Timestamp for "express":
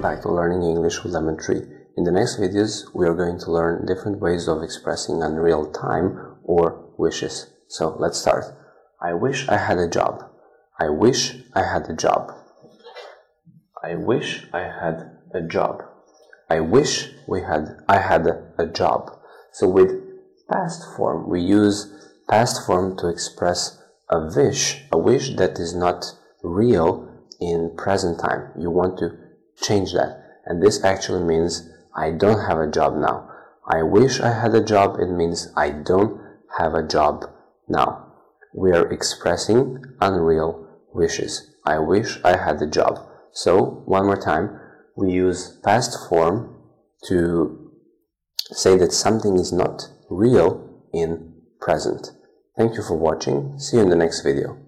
23.08-23.82